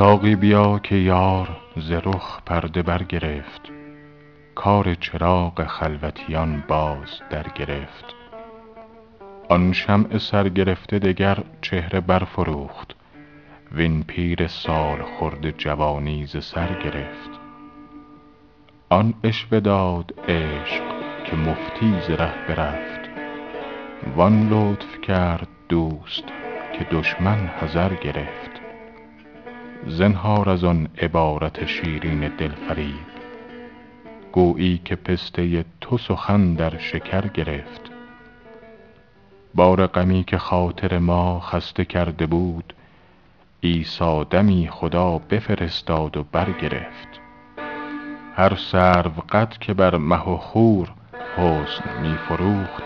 ساقی 0.00 0.36
بیا 0.36 0.78
که 0.78 0.96
یار 0.96 1.48
ز 1.76 1.92
رخ 1.92 2.40
پرده 2.46 2.82
برگرفت. 2.82 3.60
کار 4.54 4.94
چراغ 4.94 5.66
خلوتیان 5.66 6.64
باز 6.68 7.20
درگرفت. 7.30 8.14
آن 9.48 9.72
شمع 9.72 10.18
سرگرفته 10.18 10.98
دگر 10.98 11.38
چهره 11.60 12.00
برفروخت. 12.00 12.96
وین 13.72 14.02
پیر 14.02 14.46
سالخورده 14.46 15.52
جوانی 15.52 16.26
ز 16.26 16.44
سر 16.44 16.82
گرفت. 16.84 17.30
آن 18.88 19.14
عشوه 19.24 19.60
داد 19.60 20.14
عشق 20.28 20.82
که 21.24 21.36
مفتی 21.36 22.00
ز 22.06 22.10
ره 22.10 22.46
برفت. 22.48 23.10
وان 24.16 24.48
لطف 24.48 25.00
کرد 25.00 25.48
دوست 25.68 26.24
که 26.78 26.86
دشمن 26.90 27.46
حذر 27.46 27.94
گرفت. 27.94 28.59
زنهار 29.86 30.48
از 30.48 30.64
آن 30.64 30.88
عبارت 30.98 31.66
شیرین 31.66 32.28
دلفریب 32.28 33.10
گویی 34.32 34.80
که 34.84 34.96
پسته 34.96 35.64
تو 35.80 35.98
سخن 35.98 36.54
در 36.54 36.78
شکر 36.78 37.26
گرفت. 37.26 37.90
بار 39.54 39.86
غمی 39.86 40.24
که 40.24 40.38
خاطر 40.38 40.98
ما 40.98 41.40
خسته 41.40 41.84
کرده 41.84 42.26
بود 42.26 42.74
عیسی 43.62 44.24
دمی 44.30 44.68
خدا 44.70 45.18
بفرستاد 45.18 46.16
و 46.16 46.24
برگرفت. 46.32 47.08
هر 48.36 48.54
سروقد 48.54 49.56
که 49.60 49.74
بر 49.74 49.96
مه 49.96 50.28
و 50.28 50.36
خور 50.36 50.92
حسن 51.36 52.02
می 52.02 52.14
فروخت 52.28 52.82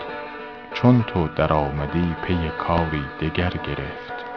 چون 0.73 1.03
تو 1.07 1.27
درآمدی 1.27 2.15
پی 2.27 2.49
کاری 2.57 3.03
دگر 3.21 3.49
گرفت. 3.49 4.34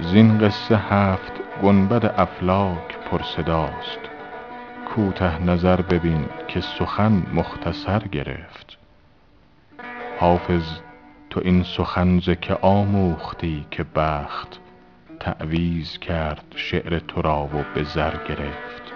زین 0.00 0.38
قصه 0.38 0.76
هفت 0.76 1.32
گنبد 1.62 2.14
افلاک 2.16 2.98
پر 3.10 3.22
صداست. 3.22 3.98
کوته 4.94 5.42
نظر 5.42 5.80
ببین 5.80 6.28
که 6.48 6.60
سخن 6.60 7.22
مختصر 7.34 7.98
گرفت. 7.98 8.78
حافظ 10.20 10.80
تو 11.30 11.40
این 11.44 11.62
سخن 11.62 12.18
ز 12.18 12.30
که 12.30 12.54
آموختی 12.54 13.66
که 13.70 13.84
بخت؟ 13.96 14.60
تعویذ 15.20 15.98
کرد 15.98 16.44
شعر 16.56 16.98
تو 16.98 17.22
را 17.22 17.44
و 17.44 17.64
به 17.74 17.84
زر 17.84 18.16
گرفت. 18.28 18.95